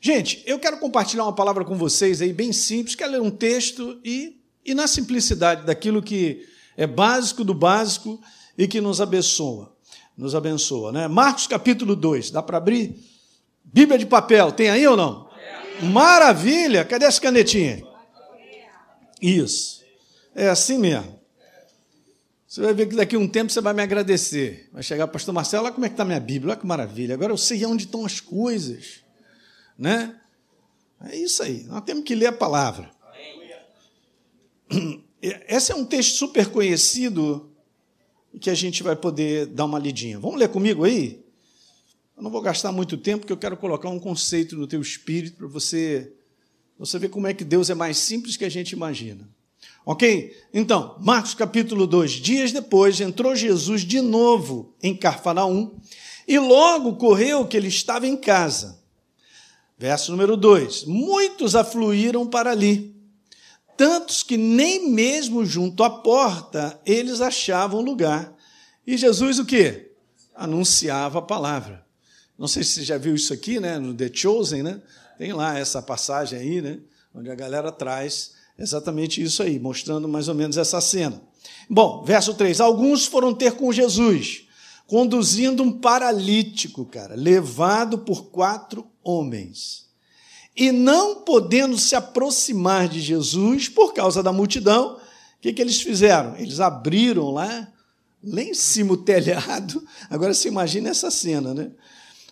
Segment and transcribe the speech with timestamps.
[0.00, 3.98] Gente, eu quero compartilhar uma palavra com vocês aí, bem simples, quero ler um texto
[4.04, 8.20] e, e na simplicidade daquilo que é básico do básico
[8.56, 9.74] e que nos abençoa.
[10.16, 11.08] Nos abençoa, né?
[11.08, 12.96] Marcos capítulo 2, dá para abrir?
[13.64, 15.28] Bíblia de papel, tem aí ou não?
[15.82, 16.84] Maravilha!
[16.84, 17.82] Cadê as canetinhas?
[19.20, 19.82] Isso.
[20.34, 21.18] É assim mesmo.
[22.46, 24.70] Você vai ver que daqui a um tempo você vai me agradecer.
[24.72, 27.14] Vai chegar, pastor Marcelo, olha como é que está minha Bíblia, olha que maravilha.
[27.14, 29.07] Agora eu sei onde estão as coisas.
[29.78, 30.18] Né?
[31.00, 31.62] É isso aí.
[31.64, 32.90] Nós temos que ler a palavra.
[35.22, 37.50] Esse é um texto super conhecido
[38.40, 40.18] que a gente vai poder dar uma lidinha.
[40.18, 41.24] Vamos ler comigo aí?
[42.16, 45.36] Eu não vou gastar muito tempo, porque eu quero colocar um conceito no teu espírito
[45.36, 46.12] para você,
[46.78, 49.28] você ver como é que Deus é mais simples que a gente imagina.
[49.86, 50.36] Ok?
[50.52, 52.12] Então, Marcos capítulo 2.
[52.12, 55.78] Dias depois, entrou Jesus de novo em Carfanaum
[56.26, 58.77] e logo correu que ele estava em casa.
[59.78, 62.96] Verso número 2: Muitos afluíram para ali,
[63.76, 68.34] tantos que nem mesmo junto à porta eles achavam lugar.
[68.84, 69.92] E Jesus o quê?
[70.34, 71.86] Anunciava a palavra.
[72.36, 74.80] Não sei se você já viu isso aqui, né, no The Chosen, né?
[75.16, 76.78] Tem lá essa passagem aí, né,
[77.14, 81.20] onde a galera traz exatamente isso aí, mostrando mais ou menos essa cena.
[81.70, 84.47] Bom, verso 3: Alguns foram ter com Jesus,
[84.88, 89.86] conduzindo um paralítico, cara, levado por quatro homens.
[90.56, 95.80] E não podendo se aproximar de Jesus por causa da multidão, o que, que eles
[95.82, 96.34] fizeram?
[96.36, 97.68] Eles abriram lá,
[98.24, 99.86] lá em cima o telhado.
[100.08, 101.70] Agora se imagina essa cena, né?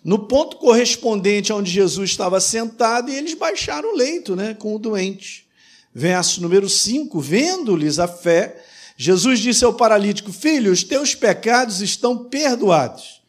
[0.03, 4.79] No ponto correspondente aonde Jesus estava sentado, e eles baixaram o leito né, com o
[4.79, 5.47] doente.
[5.93, 8.63] Verso número 5: Vendo-lhes a fé,
[8.97, 13.21] Jesus disse ao paralítico: Filho, os teus pecados estão perdoados.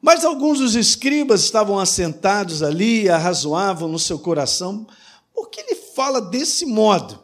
[0.00, 4.86] Mas alguns dos escribas estavam assentados ali e arrazoavam no seu coração,
[5.34, 7.20] por que ele fala desse modo?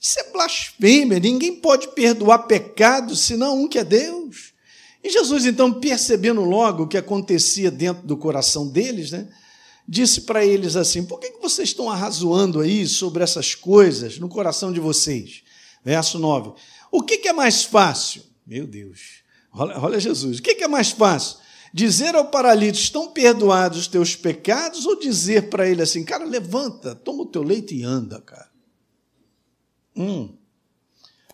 [0.00, 4.52] Isso é blasfêmia, ninguém pode perdoar pecados senão um que é Deus.
[5.02, 9.28] E Jesus, então, percebendo logo o que acontecia dentro do coração deles, né,
[9.86, 14.72] disse para eles assim: Por que vocês estão arrazoando aí sobre essas coisas no coração
[14.72, 15.42] de vocês?
[15.84, 16.52] Verso 9:
[16.96, 18.22] O que é mais fácil?
[18.46, 21.36] Meu Deus, olha, olha Jesus, o que é mais fácil?
[21.70, 26.94] Dizer ao paralítico, estão perdoados os teus pecados, ou dizer para ele assim, cara, levanta,
[26.94, 28.48] toma o teu leite e anda, cara.
[29.94, 30.34] Hum.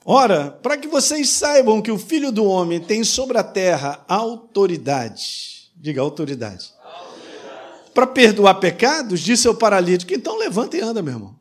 [0.05, 5.71] Ora, para que vocês saibam que o Filho do Homem tem sobre a terra autoridade,
[5.77, 7.93] diga autoridade, autoridade.
[7.95, 11.39] para perdoar pecados, disse ao paralítico, então levanta e anda, meu irmão.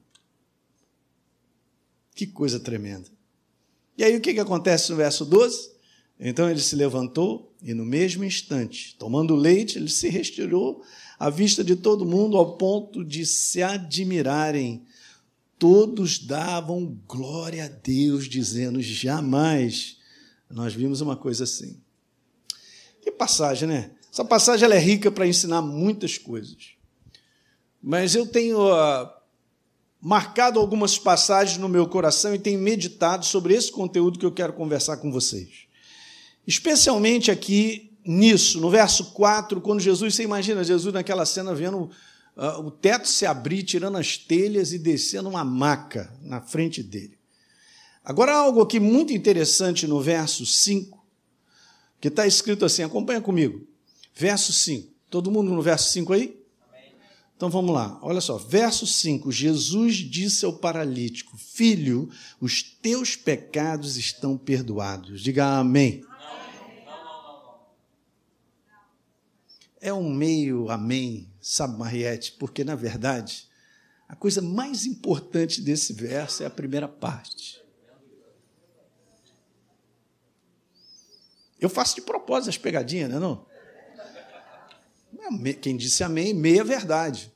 [2.13, 3.09] Que coisa tremenda.
[3.97, 5.71] E aí o que, que acontece no verso 12?
[6.19, 10.83] Então ele se levantou e, no mesmo instante, tomando leite, ele se retirou
[11.19, 14.83] à vista de todo mundo, ao ponto de se admirarem.
[15.57, 19.97] Todos davam glória a Deus, dizendo: jamais
[20.49, 21.79] nós vimos uma coisa assim.
[23.01, 23.91] Que passagem, né?
[24.11, 26.75] Essa passagem é rica para ensinar muitas coisas.
[27.81, 29.09] Mas eu tenho uh,
[30.01, 34.53] marcado algumas passagens no meu coração e tenho meditado sobre esse conteúdo que eu quero
[34.53, 35.67] conversar com vocês.
[36.47, 41.91] Especialmente aqui nisso, no verso 4, quando Jesus, você imagina Jesus naquela cena vendo
[42.35, 47.15] uh, o teto se abrir, tirando as telhas e descendo uma maca na frente dele.
[48.03, 50.99] Agora, algo aqui muito interessante no verso 5,
[51.99, 53.67] que está escrito assim, acompanha comigo.
[54.15, 54.91] Verso 5.
[55.11, 56.40] Todo mundo no verso 5 aí?
[57.41, 62.07] Então vamos lá, olha só, verso 5: Jesus disse ao paralítico: Filho,
[62.39, 65.21] os teus pecados estão perdoados.
[65.21, 66.05] Diga amém.
[69.81, 72.33] é um meio amém, sabe, Mariette?
[72.33, 73.49] Porque, na verdade,
[74.07, 77.59] a coisa mais importante desse verso é a primeira parte.
[81.59, 83.50] Eu faço de propósito as pegadinhas, não é não?
[85.61, 87.31] Quem disse amém, meia verdade.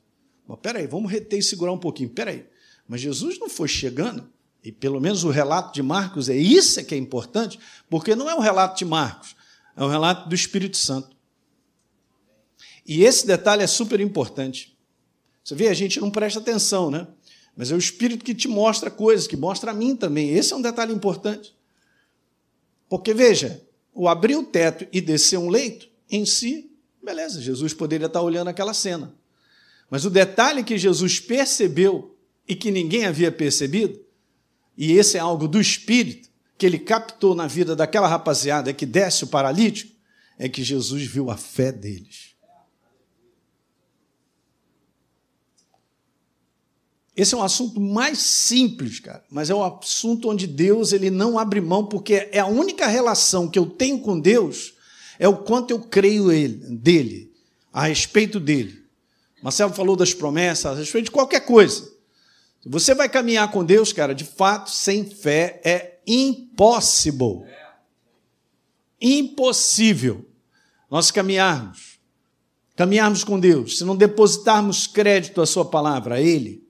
[0.46, 2.10] Mas peraí, vamos reter e segurar um pouquinho.
[2.10, 2.46] Peraí,
[2.88, 4.30] mas Jesus não foi chegando,
[4.62, 7.58] e pelo menos o relato de Marcos é isso que é importante,
[7.88, 9.36] porque não é um relato de Marcos,
[9.76, 11.16] é um relato do Espírito Santo.
[12.86, 14.76] E esse detalhe é super importante.
[15.42, 17.06] Você vê, a gente não presta atenção, né?
[17.56, 20.30] Mas é o Espírito que te mostra coisas, que mostra a mim também.
[20.30, 21.54] Esse é um detalhe importante.
[22.88, 23.64] Porque, veja,
[23.94, 26.70] o abrir o teto e descer um leito, em si,
[27.06, 29.14] beleza, Jesus poderia estar olhando aquela cena.
[29.88, 32.18] Mas o detalhe que Jesus percebeu
[32.48, 34.04] e que ninguém havia percebido,
[34.76, 39.22] e esse é algo do Espírito, que ele captou na vida daquela rapaziada que desce
[39.22, 39.94] o paralítico,
[40.36, 42.34] é que Jesus viu a fé deles.
[47.14, 51.38] Esse é um assunto mais simples, cara, mas é um assunto onde Deus ele não
[51.38, 54.75] abre mão, porque é a única relação que eu tenho com Deus
[55.18, 57.32] é o quanto eu creio ele, dele,
[57.72, 58.82] a respeito dele.
[59.42, 61.94] Marcelo falou das promessas, a respeito de qualquer coisa.
[62.64, 67.46] Você vai caminhar com Deus, cara, de fato, sem fé é impossível.
[69.00, 70.26] Impossível
[70.90, 71.98] nós caminharmos,
[72.74, 76.66] caminharmos com Deus, se não depositarmos crédito à Sua palavra, a Ele.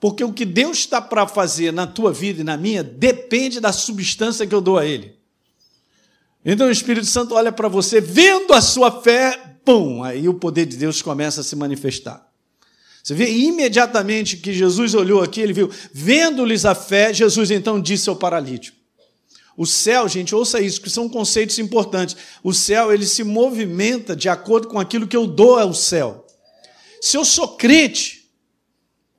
[0.00, 3.72] Porque o que Deus está para fazer na tua vida e na minha depende da
[3.72, 5.16] substância que eu dou a Ele.
[6.44, 10.66] Então o Espírito Santo olha para você, vendo a sua fé, pum, aí o poder
[10.66, 12.28] de Deus começa a se manifestar.
[13.02, 18.08] Você vê imediatamente que Jesus olhou aqui, ele viu, vendo-lhes a fé, Jesus então disse
[18.08, 18.76] ao paralítico.
[19.56, 22.16] O céu, gente, ouça isso, que são conceitos importantes.
[22.42, 26.26] O céu, ele se movimenta de acordo com aquilo que eu dou ao céu.
[27.00, 28.30] Se eu sou crente,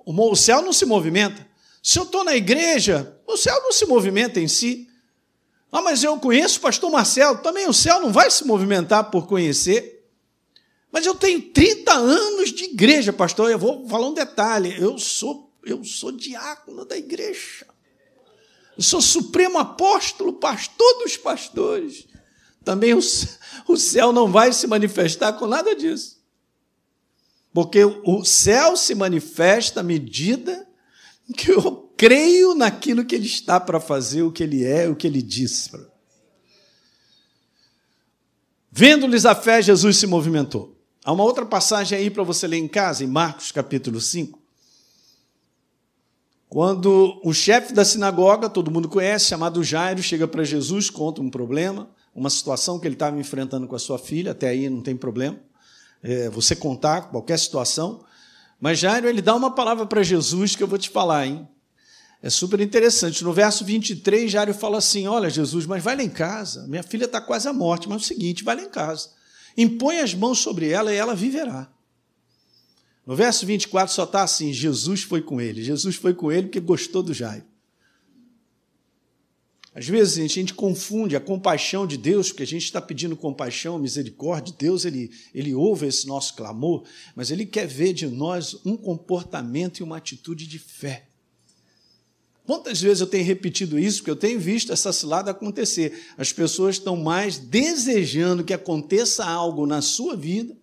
[0.05, 1.45] o céu não se movimenta.
[1.83, 4.87] Se eu estou na igreja, o céu não se movimenta em si.
[5.73, 7.39] Ah, mas eu conheço o pastor Marcelo.
[7.39, 10.07] Também o céu não vai se movimentar por conhecer.
[10.91, 13.49] Mas eu tenho 30 anos de igreja, pastor.
[13.49, 14.79] Eu vou falar um detalhe.
[14.79, 17.65] Eu sou, eu sou diácono da igreja.
[18.77, 22.07] Eu sou supremo apóstolo, pastor dos pastores.
[22.63, 22.99] Também o,
[23.67, 26.21] o céu não vai se manifestar com nada disso.
[27.51, 30.67] Porque o céu se manifesta à medida
[31.35, 35.07] que eu creio naquilo que ele está para fazer, o que ele é, o que
[35.07, 35.71] ele disse.
[38.69, 40.77] Vendo-lhes a fé, Jesus se movimentou.
[41.05, 44.37] Há uma outra passagem aí para você ler em casa, em Marcos capítulo 5.
[46.49, 51.29] Quando o chefe da sinagoga, todo mundo conhece, chamado Jairo, chega para Jesus, conta um
[51.29, 54.97] problema, uma situação que ele estava enfrentando com a sua filha, até aí não tem
[54.97, 55.39] problema,
[56.03, 58.03] é, você contar qualquer situação.
[58.59, 61.47] Mas Jairo, ele dá uma palavra para Jesus que eu vou te falar, hein?
[62.23, 63.21] É super interessante.
[63.21, 66.65] No verso 23, Jário fala assim: Olha, Jesus, mas vai lá em casa.
[66.67, 69.09] Minha filha está quase à morte, mas é o seguinte: vai lá em casa.
[69.57, 71.69] Impõe as mãos sobre ela e ela viverá.
[73.05, 75.61] No verso 24 só está assim: Jesus foi com ele.
[75.61, 77.43] Jesus foi com ele porque gostou do Jairo.
[79.75, 83.77] Às vezes a gente confunde a compaixão de Deus, porque a gente está pedindo compaixão,
[83.77, 84.55] misericórdia.
[84.57, 86.85] Deus ele, ele ouve esse nosso clamor,
[87.17, 91.09] mas ele quer ver de nós um comportamento e uma atitude de fé.
[92.45, 95.97] Quantas vezes eu tenho repetido isso, porque eu tenho visto essa cilada acontecer.
[96.17, 100.55] As pessoas estão mais desejando que aconteça algo na sua vida,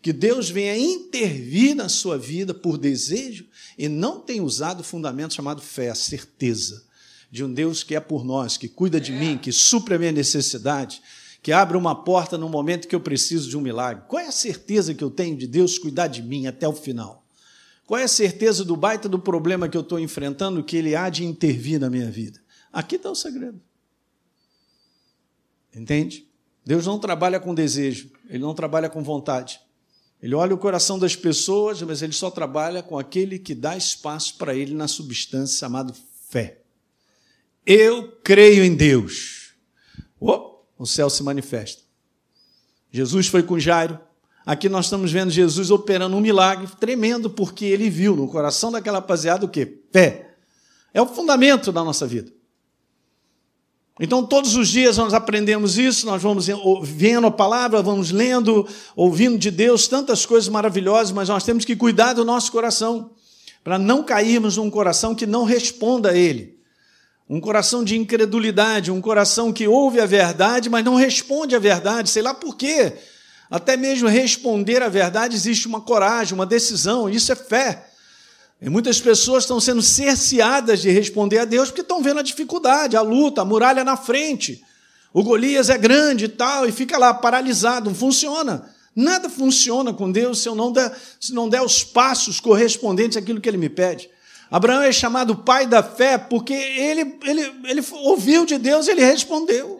[0.00, 3.46] que Deus venha intervir na sua vida por desejo,
[3.76, 6.86] e não tem usado o fundamento chamado fé, a certeza
[7.30, 10.12] de um Deus que é por nós, que cuida de mim, que supre a minha
[10.12, 11.02] necessidade,
[11.42, 14.04] que abre uma porta no momento que eu preciso de um milagre.
[14.08, 17.25] Qual é a certeza que eu tenho de Deus cuidar de mim até o final?
[17.86, 21.08] Qual é a certeza do baita do problema que eu estou enfrentando que ele há
[21.08, 22.40] de intervir na minha vida?
[22.72, 23.60] Aqui está o segredo.
[25.74, 26.28] Entende?
[26.64, 29.60] Deus não trabalha com desejo, ele não trabalha com vontade.
[30.20, 34.36] Ele olha o coração das pessoas, mas ele só trabalha com aquele que dá espaço
[34.36, 35.94] para ele na substância chamada
[36.28, 36.62] fé.
[37.64, 39.54] Eu creio em Deus.
[40.18, 41.82] Oh, o céu se manifesta.
[42.90, 44.00] Jesus foi com Jairo,
[44.46, 48.98] Aqui nós estamos vendo Jesus operando um milagre tremendo, porque ele viu no coração daquela
[48.98, 49.80] rapaziada o quê?
[49.92, 50.36] Fé.
[50.94, 52.32] É o fundamento da nossa vida.
[53.98, 56.46] Então, todos os dias nós aprendemos isso, nós vamos
[56.84, 61.74] vendo a palavra, vamos lendo, ouvindo de Deus tantas coisas maravilhosas, mas nós temos que
[61.74, 63.10] cuidar do nosso coração,
[63.64, 66.56] para não cairmos num coração que não responda a Ele.
[67.28, 72.08] Um coração de incredulidade, um coração que ouve a verdade, mas não responde à verdade,
[72.10, 72.92] sei lá por quê.
[73.50, 77.86] Até mesmo responder à verdade existe uma coragem, uma decisão, isso é fé.
[78.60, 82.96] E muitas pessoas estão sendo cerceadas de responder a Deus porque estão vendo a dificuldade,
[82.96, 84.64] a luta, a muralha na frente.
[85.12, 88.70] O Golias é grande e tal, e fica lá paralisado, não funciona.
[88.94, 93.40] Nada funciona com Deus se eu não der, se não der os passos correspondentes àquilo
[93.40, 94.10] que ele me pede.
[94.50, 99.04] Abraão é chamado pai da fé porque ele, ele, ele ouviu de Deus e ele
[99.04, 99.78] respondeu.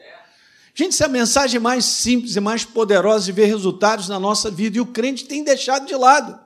[0.78, 4.50] Gente, isso é a mensagem mais simples e mais poderosa de ver resultados na nossa
[4.50, 6.38] vida, e o crente tem deixado de lado.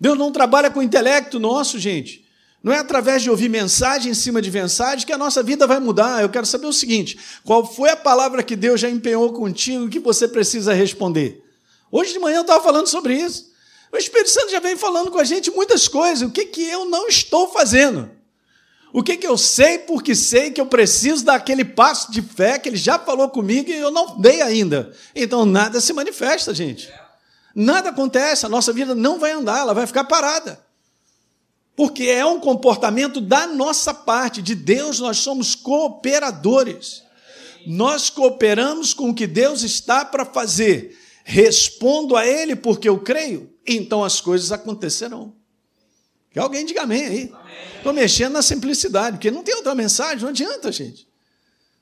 [0.00, 2.24] Deus não trabalha com o intelecto nosso, gente.
[2.62, 5.78] Não é através de ouvir mensagem em cima de mensagem que a nossa vida vai
[5.80, 6.22] mudar.
[6.22, 9.98] Eu quero saber o seguinte: qual foi a palavra que Deus já empenhou contigo que
[9.98, 11.44] você precisa responder?
[11.90, 13.52] Hoje de manhã eu estava falando sobre isso.
[13.92, 16.26] O Espírito Santo já vem falando com a gente muitas coisas.
[16.26, 18.10] O que, que eu não estou fazendo?
[18.92, 22.68] O que, que eu sei porque sei que eu preciso daquele passo de fé que
[22.68, 24.94] ele já falou comigo e eu não dei ainda.
[25.14, 26.92] Então nada se manifesta, gente.
[27.54, 30.62] Nada acontece, a nossa vida não vai andar, ela vai ficar parada.
[31.74, 37.02] Porque é um comportamento da nossa parte, de Deus nós somos cooperadores.
[37.66, 40.98] Nós cooperamos com o que Deus está para fazer.
[41.24, 45.34] Respondo a Ele porque eu creio, então as coisas acontecerão.
[46.32, 47.32] Que alguém diga amém aí.
[47.76, 51.06] Estou mexendo na simplicidade, porque não tem outra mensagem, não adianta, gente.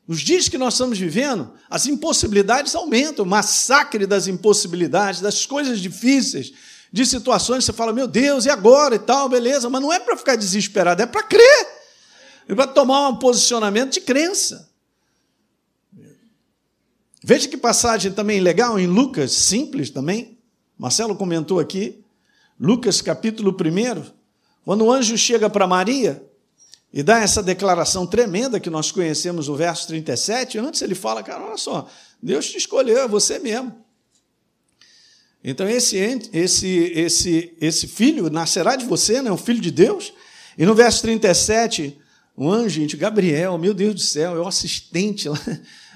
[0.08, 5.78] Nos dias que nós estamos vivendo, as impossibilidades aumentam, o massacre das impossibilidades, das coisas
[5.78, 6.52] difíceis,
[6.92, 10.00] de situações que você fala, meu Deus, e agora e tal, beleza, mas não é
[10.00, 11.68] para ficar desesperado, é para crer,
[12.48, 14.68] é para tomar um posicionamento de crença.
[17.22, 20.38] Veja que passagem também legal em Lucas, simples também.
[20.76, 22.02] Marcelo comentou aqui,
[22.58, 24.19] Lucas capítulo 1,
[24.64, 26.24] quando o anjo chega para Maria
[26.92, 31.44] e dá essa declaração tremenda que nós conhecemos no verso 37, antes ele fala, cara,
[31.44, 31.88] olha só,
[32.22, 33.74] Deus te escolheu, é você mesmo.
[35.42, 35.96] Então esse
[36.32, 40.12] esse esse esse filho nascerá de você, né, um filho de Deus.
[40.58, 41.98] E no verso 37,
[42.36, 45.38] o anjo, gente, Gabriel, meu Deus do céu, é o assistente lá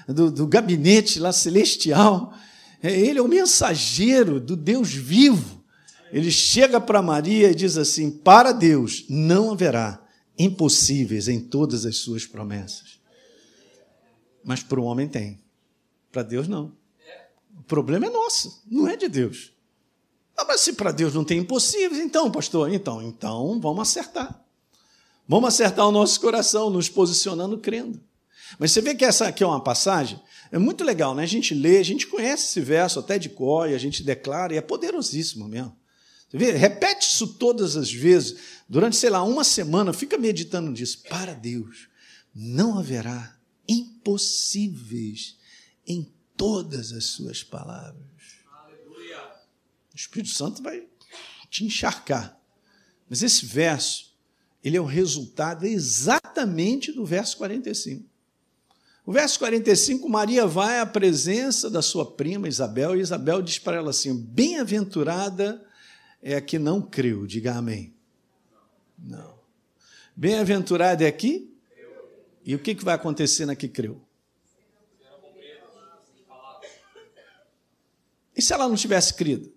[0.07, 2.33] do, do gabinete lá celestial.
[2.81, 5.63] É, ele é o mensageiro do Deus vivo.
[6.15, 10.01] Ele chega para Maria e diz assim: Para Deus não haverá
[10.39, 13.01] impossíveis em todas as suas promessas.
[14.41, 15.43] Mas para o homem tem,
[16.13, 16.71] para Deus não.
[17.59, 19.51] O problema é nosso, não é de Deus.
[20.37, 24.41] Ah, mas se para Deus não tem impossíveis, então, pastor, então, então vamos acertar.
[25.27, 28.01] Vamos acertar o nosso coração, nos posicionando crendo.
[28.57, 30.17] Mas você vê que essa aqui é uma passagem,
[30.49, 31.23] é muito legal, né?
[31.23, 34.53] A gente lê, a gente conhece esse verso até de cor, e a gente declara,
[34.53, 35.75] e é poderosíssimo mesmo.
[36.37, 36.51] Vê?
[36.51, 38.37] Repete isso todas as vezes,
[38.67, 41.03] durante, sei lá, uma semana, fica meditando nisso.
[41.09, 41.87] Para Deus,
[42.33, 43.37] não haverá
[43.67, 45.37] impossíveis
[45.87, 48.05] em todas as suas palavras.
[48.51, 49.17] Aleluia.
[49.93, 50.85] O Espírito Santo vai
[51.49, 52.37] te encharcar.
[53.09, 54.13] Mas esse verso,
[54.61, 58.03] ele é o resultado exatamente do verso 45.
[59.05, 63.77] O verso 45, Maria vai à presença da sua prima Isabel, e Isabel diz para
[63.77, 65.63] ela assim: Bem-aventurada
[66.21, 67.93] é a que não creu, diga amém.
[68.97, 69.39] Não.
[70.15, 71.53] Bem-aventurada é aqui?
[72.43, 74.01] E o que vai acontecer na que creu?
[78.35, 79.53] E se ela não tivesse crido?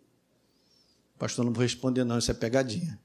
[1.19, 2.99] Pastor, não vou responder, não, isso é pegadinha.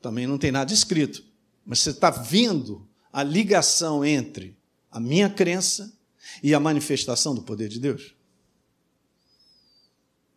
[0.00, 1.24] Também não tem nada escrito.
[1.64, 4.56] Mas você está vendo a ligação entre
[4.90, 5.92] a minha crença
[6.42, 8.14] e a manifestação do poder de Deus?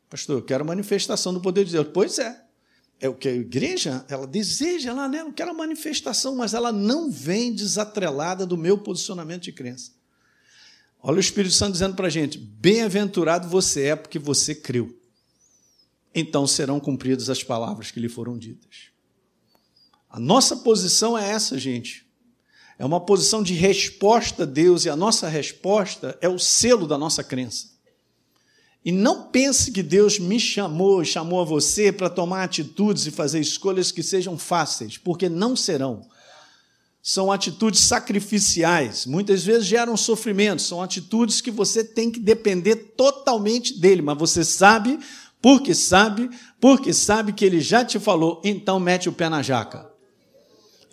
[0.10, 1.88] Pastor, eu quero manifestação do poder de Deus.
[1.94, 2.46] Pois é.
[3.02, 5.22] É o que a igreja, ela deseja lá, né?
[5.22, 9.92] Eu quero a manifestação, mas ela não vem desatrelada do meu posicionamento de crença.
[11.02, 15.00] Olha o Espírito Santo dizendo para a gente: bem-aventurado você é porque você creu.
[16.14, 18.90] Então serão cumpridas as palavras que lhe foram ditas.
[20.10, 22.06] A nossa posição é essa, gente.
[22.78, 26.98] É uma posição de resposta a Deus, e a nossa resposta é o selo da
[26.98, 27.79] nossa crença.
[28.84, 33.40] E não pense que Deus me chamou, chamou a você para tomar atitudes e fazer
[33.40, 36.08] escolhas que sejam fáceis, porque não serão
[37.02, 43.80] são atitudes sacrificiais, muitas vezes geram sofrimento, são atitudes que você tem que depender totalmente
[43.80, 45.00] dele, mas você sabe,
[45.42, 49.90] porque sabe, porque sabe que ele já te falou, então mete o pé na jaca.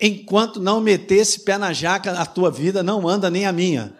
[0.00, 3.94] Enquanto não meter esse pé na jaca, a tua vida não anda nem a minha.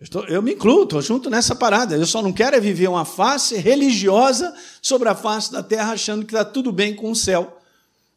[0.00, 1.94] Estou, eu me incluo, estou junto nessa parada.
[1.94, 6.26] Eu só não quero é viver uma face religiosa sobre a face da terra, achando
[6.26, 7.60] que está tudo bem com o céu.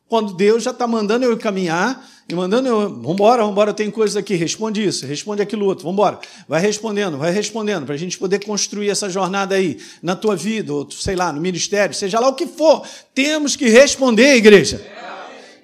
[0.10, 4.36] Quando Deus já está mandando eu caminhar e mandando eu, vambora, vambora, tem coisas aqui,
[4.36, 6.20] responde isso, responde aquilo outro, vambora.
[6.48, 10.74] Vai respondendo, vai respondendo, para a gente poder construir essa jornada aí, na tua vida,
[10.74, 14.82] ou sei lá, no ministério, seja lá o que for, temos que responder, igreja.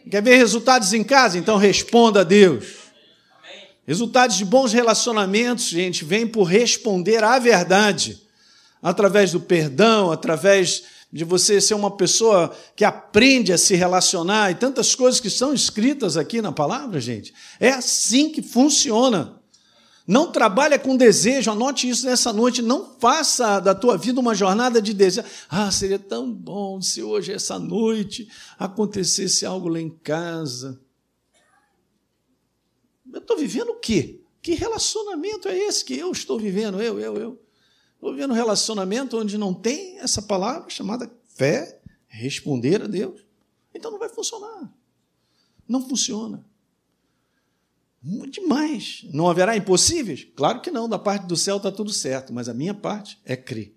[0.10, 1.38] Quer ver resultados em casa?
[1.38, 2.83] Então responda a Deus.
[3.86, 8.22] Resultados de bons relacionamentos, gente, vêm por responder à verdade,
[8.82, 14.56] através do perdão, através de você ser uma pessoa que aprende a se relacionar e
[14.56, 17.34] tantas coisas que são escritas aqui na palavra, gente.
[17.60, 19.40] É assim que funciona.
[20.08, 22.62] Não trabalha com desejo, anote isso nessa noite.
[22.62, 25.28] Não faça da tua vida uma jornada de desejo.
[25.48, 30.80] Ah, seria tão bom se hoje, essa noite, acontecesse algo lá em casa.
[33.14, 34.20] Eu estou vivendo o quê?
[34.42, 36.82] Que relacionamento é esse que eu estou vivendo?
[36.82, 37.42] Eu, eu, eu.
[37.94, 43.26] Estou vivendo um relacionamento onde não tem essa palavra chamada fé, responder a Deus.
[43.74, 44.70] Então não vai funcionar.
[45.68, 46.46] Não funciona.
[48.30, 49.06] Demais.
[49.14, 50.28] Não haverá impossíveis?
[50.36, 50.90] Claro que não.
[50.90, 53.74] Da parte do céu está tudo certo, mas a minha parte é crer.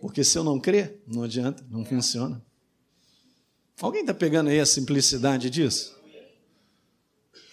[0.00, 2.40] Porque se eu não crer, não adianta, não funciona.
[3.80, 5.97] Alguém está pegando aí a simplicidade disso?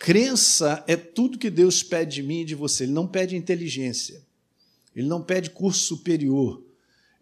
[0.05, 2.83] Crença é tudo que Deus pede de mim e de você.
[2.83, 4.24] Ele não pede inteligência.
[4.95, 6.63] Ele não pede curso superior.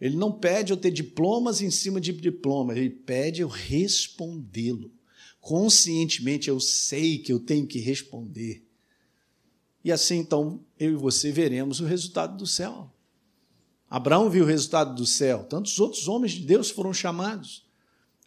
[0.02, 2.78] Ele não pede eu ter diplomas em cima de diploma.
[2.78, 4.92] Ele pede eu respondê-lo.
[5.40, 8.68] Conscientemente eu sei que eu tenho que responder.
[9.82, 12.92] E assim então eu e você veremos o resultado do céu.
[13.90, 17.63] Abraão viu o resultado do céu, tantos outros homens de Deus foram chamados.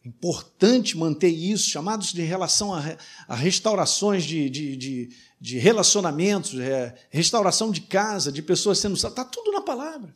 [0.07, 2.97] Importante manter isso, chamados de relação a,
[3.27, 5.09] a restaurações de, de, de,
[5.41, 10.13] de relacionamentos, é, restauração de casa, de pessoas sendo está tudo na palavra.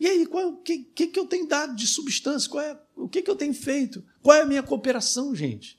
[0.00, 2.48] E aí, qual, o que, que, que eu tenho dado de substância?
[2.48, 4.02] Qual é, o que, que eu tenho feito?
[4.22, 5.78] Qual é a minha cooperação, gente?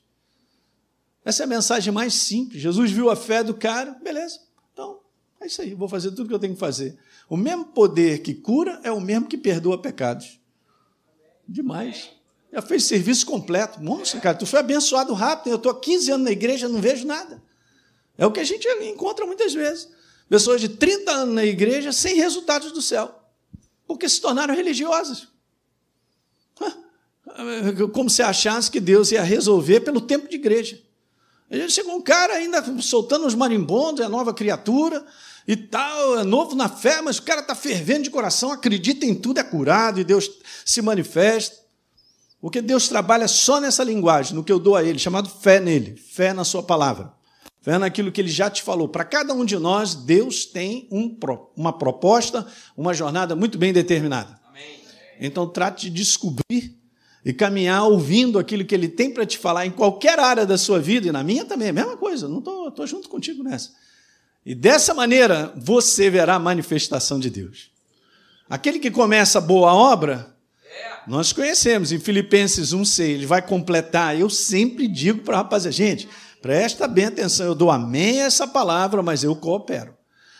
[1.24, 2.62] Essa é a mensagem mais simples.
[2.62, 4.38] Jesus viu a fé do cara, beleza.
[4.72, 5.00] Então,
[5.40, 6.96] é isso aí, vou fazer tudo que eu tenho que fazer.
[7.28, 10.38] O mesmo poder que cura é o mesmo que perdoa pecados.
[11.48, 12.19] Demais.
[12.52, 13.80] Já fez serviço completo.
[13.80, 15.52] Nossa, cara, tu foi abençoado rápido.
[15.52, 17.42] Eu estou há 15 anos na igreja, não vejo nada.
[18.18, 19.88] É o que a gente encontra muitas vezes.
[20.28, 23.14] Pessoas de 30 anos na igreja sem resultados do céu,
[23.86, 25.28] porque se tornaram religiosas.
[27.92, 30.80] Como se achasse que Deus ia resolver pelo tempo de igreja.
[31.68, 35.04] Chegou um cara ainda soltando os marimbondos, é nova criatura
[35.48, 39.14] e tal, é novo na fé, mas o cara está fervendo de coração, acredita em
[39.14, 40.30] tudo, é curado e Deus
[40.64, 41.59] se manifesta.
[42.40, 45.96] Porque Deus trabalha só nessa linguagem, no que eu dou a Ele, chamado fé nele,
[45.96, 47.12] fé na Sua palavra,
[47.60, 48.88] fé naquilo que Ele já te falou.
[48.88, 51.14] Para cada um de nós, Deus tem um,
[51.54, 54.40] uma proposta, uma jornada muito bem determinada.
[54.48, 54.80] Amém.
[55.20, 56.80] Então, trate de descobrir
[57.24, 60.80] e caminhar ouvindo aquilo que ele tem para te falar em qualquer área da sua
[60.80, 63.72] vida, e na minha também, é a mesma coisa, não estou junto contigo nessa.
[64.44, 67.70] E dessa maneira você verá a manifestação de Deus.
[68.48, 70.29] Aquele que começa a boa obra,
[71.06, 74.18] nós conhecemos, em Filipenses 1,6, ele vai completar.
[74.18, 76.08] Eu sempre digo para a rapaziada, gente,
[76.40, 79.94] presta bem atenção, eu dou amém a essa palavra, mas eu coopero.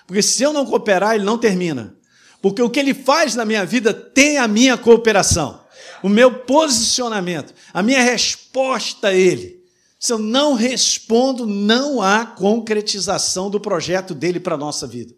[0.07, 1.97] Porque se eu não cooperar, ele não termina.
[2.43, 5.61] Porque o que ele faz na minha vida tem a minha cooperação
[6.03, 9.61] o meu posicionamento, a minha resposta a ele.
[9.99, 15.15] Se eu não respondo, não há concretização do projeto dele para a nossa vida.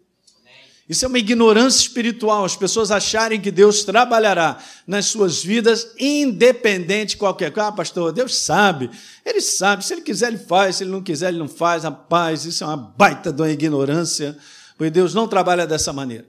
[0.87, 7.11] Isso é uma ignorância espiritual, as pessoas acharem que Deus trabalhará nas suas vidas independente
[7.11, 7.69] de qualquer coisa.
[7.69, 8.89] Ah, pastor, Deus sabe,
[9.25, 11.83] Ele sabe, se Ele quiser, Ele faz, se Ele não quiser, Ele não faz.
[11.83, 14.37] Rapaz, isso é uma baita de uma ignorância,
[14.77, 16.27] porque Deus não trabalha dessa maneira.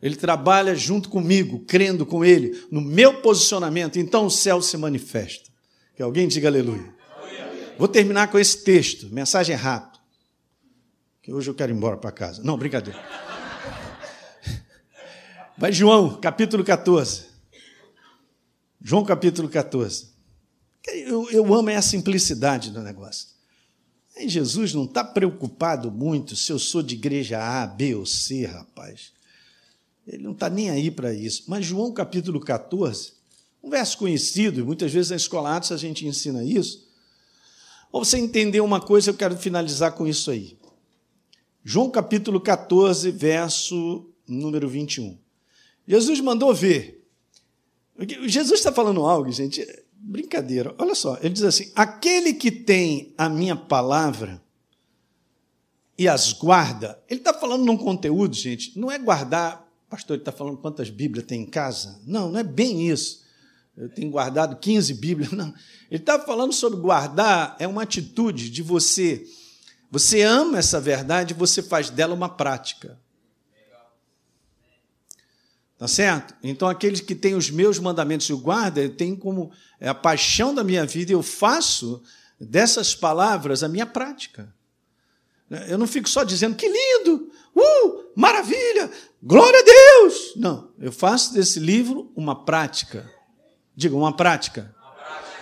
[0.00, 5.50] Ele trabalha junto comigo, crendo com Ele, no meu posicionamento, então o céu se manifesta.
[5.94, 6.94] Que alguém diga aleluia.
[7.78, 10.00] Vou terminar com esse texto, mensagem rápida.
[11.22, 12.42] Que hoje eu quero ir embora para casa.
[12.42, 12.98] Não, brincadeira.
[15.56, 17.26] Vai João, capítulo 14.
[18.80, 20.08] João, capítulo 14.
[20.86, 23.28] Eu, eu amo a simplicidade do negócio.
[24.26, 29.12] Jesus não está preocupado muito se eu sou de igreja A, B ou C, rapaz.
[30.06, 31.44] Ele não está nem aí para isso.
[31.46, 33.12] Mas João capítulo 14,
[33.62, 36.88] um verso conhecido, e muitas vezes na escola Atos a gente ensina isso.
[37.92, 40.58] Ou você entender uma coisa, eu quero finalizar com isso aí.
[41.62, 45.21] João capítulo 14, verso número 21.
[45.86, 47.06] Jesus mandou ver.
[48.26, 50.74] Jesus está falando algo, gente, brincadeira.
[50.78, 54.42] Olha só, ele diz assim: aquele que tem a minha palavra
[55.98, 60.32] e as guarda, ele está falando num conteúdo, gente, não é guardar pastor, ele está
[60.32, 62.00] falando quantas Bíblias tem em casa?
[62.06, 63.22] Não, não é bem isso.
[63.76, 65.32] Eu tenho guardado 15 Bíblias.
[65.36, 65.48] Não.
[65.90, 69.22] Ele está falando sobre guardar, é uma atitude de você.
[69.90, 72.98] Você ama essa verdade, você faz dela uma prática.
[75.82, 76.32] Tá certo?
[76.44, 80.54] Então, aqueles que têm os meus mandamentos e o guarda, tem como é a paixão
[80.54, 82.00] da minha vida, eu faço
[82.40, 84.54] dessas palavras a minha prática.
[85.66, 90.34] Eu não fico só dizendo que lindo, uh, maravilha, glória a Deus.
[90.36, 93.10] Não, eu faço desse livro uma prática.
[93.74, 94.72] Diga, uma prática.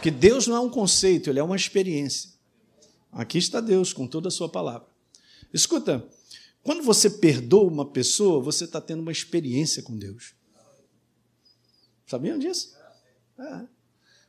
[0.00, 2.30] Que Deus não é um conceito, ele é uma experiência.
[3.12, 4.88] Aqui está Deus com toda a sua palavra.
[5.52, 6.02] Escuta,
[6.62, 10.34] quando você perdoa uma pessoa, você está tendo uma experiência com Deus.
[12.06, 12.76] Sabiam disso?
[13.38, 13.66] É.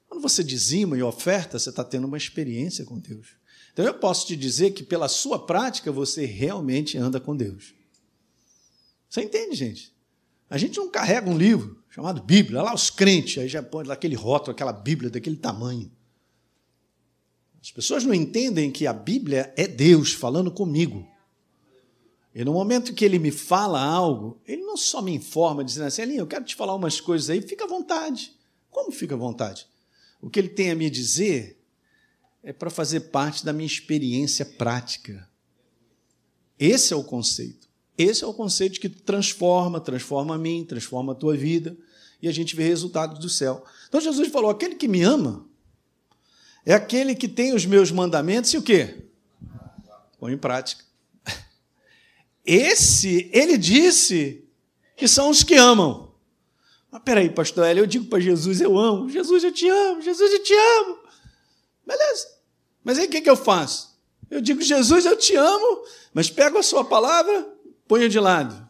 [0.08, 3.30] Quando você dizima e oferta, você está tendo uma experiência com Deus.
[3.74, 7.74] Então eu posso te dizer que pela sua prática você realmente anda com Deus.
[9.10, 9.94] Você entende, gente?
[10.50, 14.16] A gente não carrega um livro chamado Bíblia, lá os crentes, aí já põe aquele
[14.16, 15.92] rótulo, aquela Bíblia daquele tamanho.
[17.62, 21.08] As pessoas não entendem que a Bíblia é Deus falando comigo.
[22.34, 26.02] E no momento que ele me fala algo, ele não só me informa, dizendo assim,
[26.02, 28.34] Alinha, eu quero te falar umas coisas aí, fica à vontade.
[28.70, 29.68] Como fica à vontade?
[30.22, 31.60] o que ele tem a me dizer
[32.44, 35.28] é para fazer parte da minha experiência prática.
[36.60, 37.68] Esse é o conceito.
[37.98, 41.76] Esse é o conceito que transforma, transforma a mim, transforma a tua vida,
[42.22, 43.66] e a gente vê resultados do céu.
[43.88, 45.46] Então Jesus falou: aquele que me ama
[46.64, 49.06] é aquele que tem os meus mandamentos e o quê?
[50.20, 50.84] Põe em prática.
[52.46, 54.44] Esse, ele disse
[54.96, 56.14] que são os que amam.
[56.92, 59.10] Mas peraí, pastor Hélio, eu digo para Jesus, eu amo.
[59.10, 60.02] Jesus, eu te amo.
[60.02, 61.00] Jesus, eu te amo.
[61.86, 62.28] Beleza.
[62.84, 63.92] Mas aí o que, que eu faço?
[64.30, 67.48] Eu digo, Jesus, eu te amo, mas pego a sua palavra,
[67.88, 68.70] ponho de lado.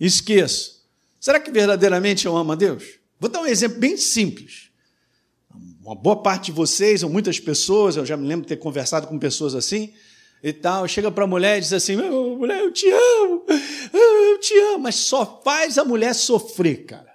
[0.00, 0.84] Esqueço.
[1.20, 2.98] Será que verdadeiramente eu amo a Deus?
[3.18, 4.70] Vou dar um exemplo bem simples.
[5.80, 9.06] Uma boa parte de vocês, ou muitas pessoas, eu já me lembro de ter conversado
[9.06, 9.92] com pessoas assim,
[10.42, 13.44] e tal, chega para a mulher e diz assim: mulher, eu te amo,
[13.92, 17.08] eu te amo, mas só faz a mulher sofrer, cara.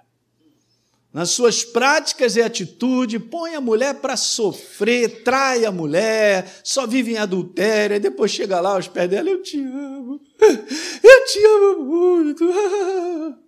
[1.12, 7.12] Nas suas práticas e atitude, põe a mulher para sofrer, trai a mulher, só vive
[7.12, 10.20] em adultério, e depois chega lá aos pés dela: eu te amo,
[11.02, 12.44] eu te amo muito.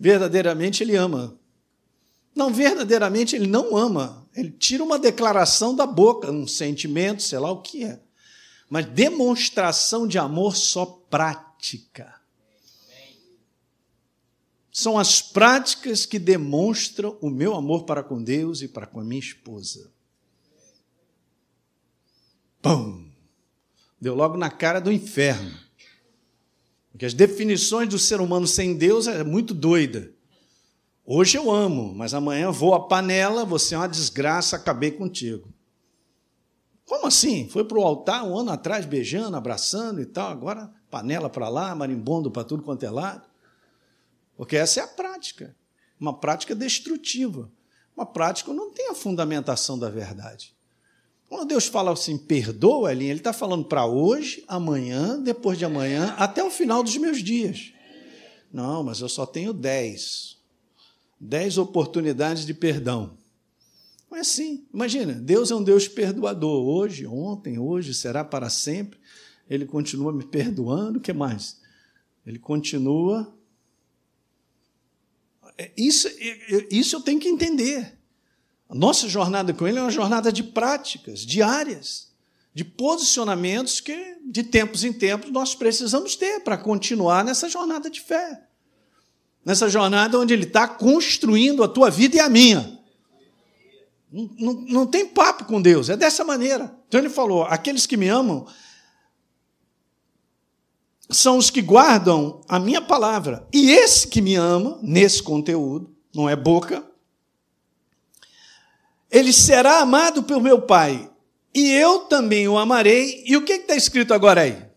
[0.00, 1.38] Verdadeiramente ele ama.
[2.34, 4.24] Não, verdadeiramente ele não ama.
[4.34, 7.98] Ele tira uma declaração da boca, um sentimento, sei lá o que é
[8.68, 12.18] mas demonstração de amor só prática.
[14.70, 19.04] São as práticas que demonstram o meu amor para com Deus e para com a
[19.04, 19.90] minha esposa.
[22.62, 23.08] Pum!
[24.00, 25.58] Deu logo na cara do inferno.
[26.92, 30.12] Porque as definições do ser humano sem Deus é muito doida.
[31.04, 35.52] Hoje eu amo, mas amanhã vou à panela, você é uma desgraça, acabei contigo.
[36.88, 37.46] Como assim?
[37.48, 41.74] Foi para o altar um ano atrás, beijando, abraçando e tal, agora panela para lá,
[41.74, 43.28] marimbondo para tudo quanto é lado.
[44.36, 45.54] Porque essa é a prática,
[46.00, 47.50] uma prática destrutiva.
[47.94, 50.54] Uma prática que não tem a fundamentação da verdade.
[51.28, 56.42] Quando Deus fala assim, perdoa, Ele está falando para hoje, amanhã, depois de amanhã, até
[56.44, 57.72] o final dos meus dias.
[58.52, 60.38] Não, mas eu só tenho dez.
[61.20, 63.17] Dez oportunidades de perdão.
[64.10, 66.64] Mas sim, imagina, Deus é um Deus perdoador.
[66.64, 68.98] Hoje, ontem, hoje, será para sempre.
[69.48, 70.98] Ele continua me perdoando.
[70.98, 71.60] O que mais?
[72.26, 73.34] Ele continua.
[75.56, 76.08] É, isso,
[76.70, 77.98] isso eu tenho que entender.
[78.68, 82.12] A nossa jornada com Ele é uma jornada de práticas diárias,
[82.54, 88.00] de posicionamentos que, de tempos em tempos, nós precisamos ter para continuar nessa jornada de
[88.00, 88.42] fé.
[89.44, 92.77] Nessa jornada onde Ele está construindo a tua vida e a minha.
[94.10, 96.74] Não, não, não tem papo com Deus, é dessa maneira.
[96.88, 98.46] Então ele falou: aqueles que me amam
[101.10, 103.46] são os que guardam a minha palavra.
[103.52, 106.84] E esse que me ama, nesse conteúdo, não é boca,
[109.10, 111.10] ele será amado pelo meu Pai.
[111.54, 113.24] E eu também o amarei.
[113.26, 114.68] E o que está escrito agora aí?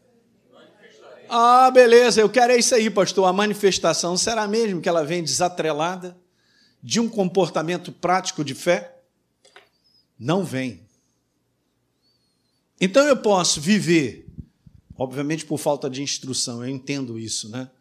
[1.29, 3.25] Ah, beleza, eu quero é isso aí, pastor.
[3.25, 6.17] A manifestação será mesmo que ela vem desatrelada
[6.81, 9.00] de um comportamento prático de fé?
[10.21, 10.81] Não vem.
[12.79, 14.27] Então eu posso viver,
[14.95, 17.71] obviamente por falta de instrução, eu entendo isso, né?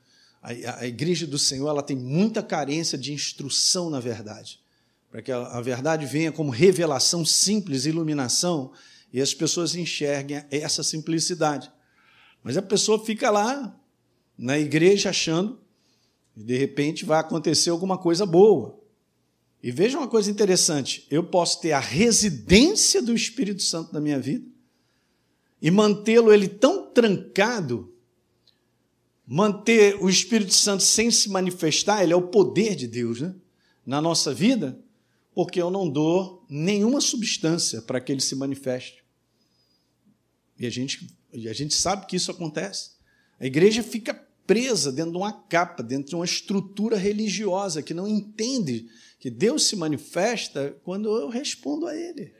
[0.42, 4.58] A, a igreja do Senhor ela tem muita carência de instrução na verdade,
[5.10, 8.72] para que a, a verdade venha como revelação simples, iluminação,
[9.12, 11.70] e as pessoas enxerguem essa simplicidade.
[12.42, 13.78] Mas a pessoa fica lá
[14.38, 15.60] na igreja achando
[16.32, 18.79] que de repente vai acontecer alguma coisa boa.
[19.62, 24.18] E veja uma coisa interessante: eu posso ter a residência do Espírito Santo na minha
[24.18, 24.46] vida
[25.60, 27.92] e mantê-lo ele tão trancado,
[29.26, 33.34] manter o Espírito Santo sem se manifestar, ele é o poder de Deus né?
[33.84, 34.78] na nossa vida,
[35.34, 39.04] porque eu não dou nenhuma substância para que ele se manifeste.
[40.58, 42.90] E a gente, a gente sabe que isso acontece.
[43.38, 44.14] A igreja fica
[44.46, 48.88] presa dentro de uma capa, dentro de uma estrutura religiosa que não entende
[49.20, 52.32] que Deus se manifesta quando eu respondo a Ele.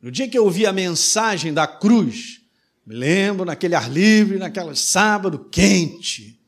[0.00, 2.40] No dia que eu ouvi a mensagem da cruz,
[2.86, 6.40] me lembro naquele ar livre, naquele sábado quente,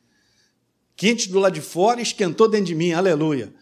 [0.96, 3.54] quente do lado de fora, esquentou dentro de mim, aleluia.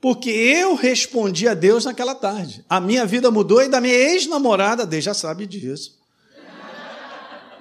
[0.00, 2.62] Porque eu respondi a Deus naquela tarde.
[2.68, 5.98] A minha vida mudou e da minha ex-namorada, Deus já sabe disso.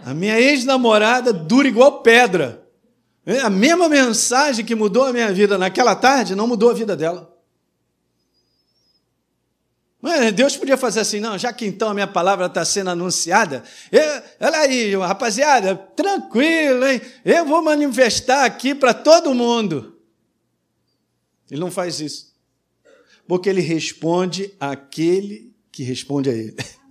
[0.03, 2.62] A minha ex-namorada dura igual pedra.
[3.25, 6.95] É, a mesma mensagem que mudou a minha vida naquela tarde não mudou a vida
[6.95, 7.33] dela.
[10.35, 14.01] Deus podia fazer assim, não, já que então a minha palavra está sendo anunciada, eu,
[14.41, 17.01] olha aí, rapaziada, tranquilo, hein?
[17.23, 19.97] Eu vou manifestar aqui para todo mundo.
[21.49, 22.33] Ele não faz isso.
[23.25, 26.55] Porque ele responde àquele que responde a ele.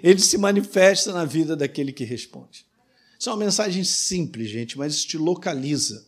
[0.00, 2.67] Ele se manifesta na vida daquele que responde.
[3.18, 6.06] Isso é uma mensagem simples, gente, mas isso te localiza.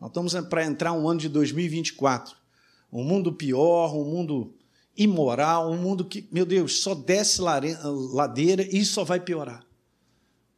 [0.00, 2.34] Nós estamos para entrar um ano de 2024.
[2.92, 4.52] Um mundo pior, um mundo
[4.96, 9.64] imoral, um mundo que, meu Deus, só desce ladeira e só vai piorar.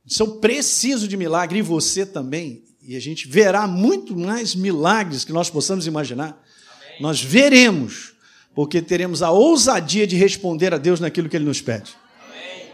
[0.06, 5.24] Se eu preciso de milagre e você também, e a gente verá muito mais milagres
[5.24, 6.42] que nós possamos imaginar,
[6.74, 7.02] Amém.
[7.02, 8.14] nós veremos,
[8.54, 11.94] porque teremos a ousadia de responder a Deus naquilo que Ele nos pede.
[12.26, 12.72] Amém.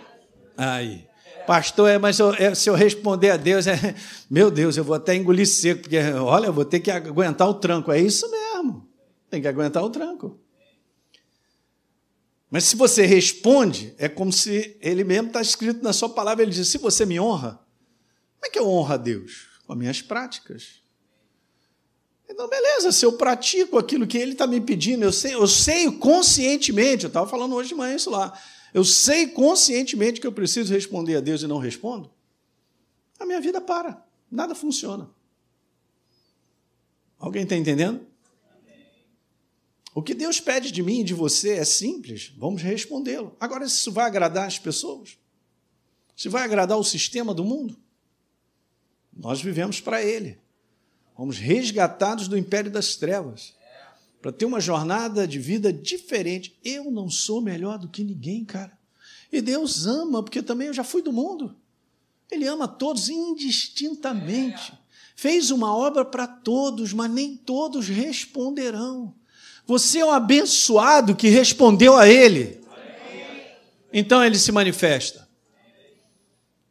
[0.57, 1.08] Aí.
[1.49, 3.95] Pastor, é, mas eu, é, se eu responder a Deus, é,
[4.29, 7.55] meu Deus, eu vou até engolir seco, porque, olha, eu vou ter que aguentar o
[7.55, 7.91] tranco.
[7.91, 8.87] É isso mesmo.
[9.31, 10.39] Tem que aguentar o tranco.
[12.51, 16.53] Mas se você responde, é como se ele mesmo está escrito na sua palavra, ele
[16.53, 17.53] diz: se você me honra,
[18.39, 19.47] como é que eu honro a Deus?
[19.67, 20.83] Com as minhas práticas.
[22.29, 25.91] Então, beleza, se eu pratico aquilo que ele está me pedindo, eu sei, eu sei
[25.93, 28.39] conscientemente, eu estava falando hoje de manhã isso lá,
[28.73, 32.11] eu sei conscientemente que eu preciso responder a Deus e não respondo,
[33.19, 35.11] a minha vida para, nada funciona.
[37.19, 38.07] Alguém está entendendo?
[39.95, 43.37] O que Deus pede de mim e de você é simples, vamos respondê-lo.
[43.41, 45.19] Agora, isso vai agradar as pessoas?
[46.17, 47.77] Se vai agradar o sistema do mundo?
[49.13, 50.39] Nós vivemos para Ele.
[51.17, 53.58] Fomos resgatados do império das trevas
[54.21, 56.59] para ter uma jornada de vida diferente.
[56.65, 58.77] Eu não sou melhor do que ninguém, cara.
[59.33, 61.55] E Deus ama, porque também eu já fui do mundo.
[62.31, 64.73] Ele ama todos indistintamente.
[65.15, 69.15] Fez uma obra para todos, mas nem todos responderão.
[69.67, 72.61] Você é um abençoado que respondeu a Ele.
[73.93, 75.28] Então ele se manifesta.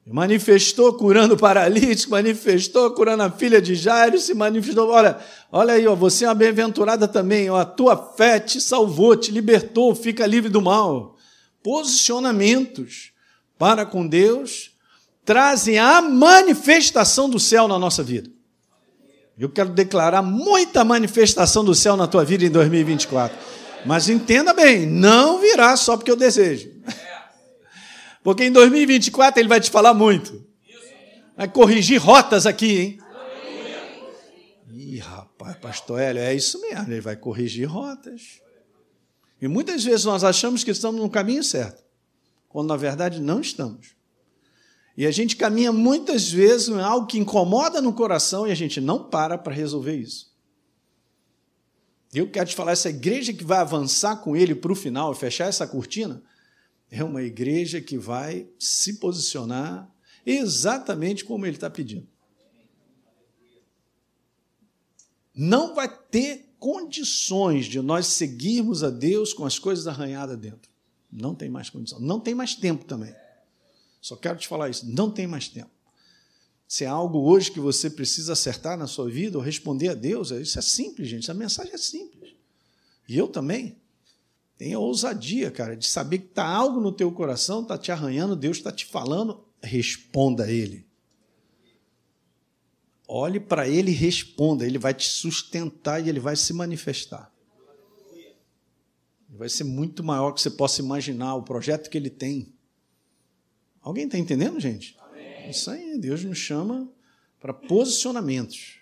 [0.10, 4.89] Manifestou curando o paralítico, manifestou curando a filha de Jairo, se manifestou.
[4.89, 5.17] Olha,
[5.52, 7.50] olha aí, ó, você é uma bem-aventurada também.
[7.50, 11.17] Ó, a tua fé te salvou, te libertou, fica livre do mal.
[11.62, 13.12] Posicionamentos
[13.58, 14.72] para com Deus
[15.26, 18.30] trazem a manifestação do céu na nossa vida.
[19.38, 23.38] Eu quero declarar muita manifestação do céu na tua vida em 2024.
[23.86, 26.72] Mas entenda bem, não virá só porque eu desejo.
[28.23, 30.45] Porque em 2024 ele vai te falar muito.
[31.36, 32.99] Vai corrigir rotas aqui, hein?
[34.69, 38.41] Ih, rapaz, pastor Hélio, é isso mesmo, ele vai corrigir rotas.
[39.41, 41.84] E muitas vezes nós achamos que estamos no caminho certo,
[42.49, 43.95] quando na verdade não estamos.
[44.97, 48.82] E a gente caminha muitas vezes em algo que incomoda no coração e a gente
[48.82, 50.36] não para para resolver isso.
[52.12, 55.15] Eu quero te falar, essa igreja que vai avançar com ele para o final e
[55.15, 56.23] fechar essa cortina,
[56.89, 59.89] é uma igreja que vai se posicionar
[60.26, 62.08] exatamente como ele está pedindo.
[65.34, 70.69] Não vai ter condições de nós seguirmos a Deus com as coisas arranhadas dentro.
[71.12, 72.00] Não tem mais condição.
[72.00, 73.13] Não tem mais tempo também.
[74.02, 75.69] Só quero te falar isso, não tem mais tempo.
[76.67, 80.32] Se é algo hoje que você precisa acertar na sua vida ou responder a Deus,
[80.32, 81.30] isso é simples, gente.
[81.32, 82.34] A mensagem é simples.
[83.08, 83.78] E eu também.
[84.58, 88.58] Tenha ousadia, cara, de saber que está algo no teu coração, está te arranhando, Deus
[88.58, 90.88] está te falando, responda a Ele.
[93.08, 94.65] Olhe para Ele e responda.
[94.65, 97.32] Ele vai te sustentar e Ele vai se manifestar.
[99.30, 102.54] Vai ser muito maior que você possa imaginar o projeto que Ele tem.
[103.82, 104.98] Alguém está entendendo, gente?
[105.00, 105.50] Amém.
[105.50, 106.91] Isso aí, Deus nos chama
[107.39, 108.80] para posicionamentos.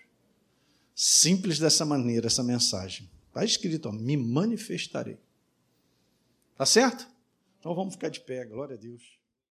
[0.94, 3.08] Simples dessa maneira, essa mensagem.
[3.28, 5.18] Está escrito, ó, me manifestarei.
[6.56, 7.06] Tá certo?
[7.58, 9.15] Então vamos ficar de pé, glória a Deus.